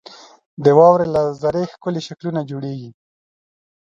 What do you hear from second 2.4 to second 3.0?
جوړېږي.